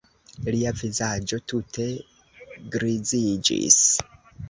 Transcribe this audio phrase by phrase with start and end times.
[0.55, 1.87] Lia vizaĝo tute
[2.79, 3.81] griziĝis.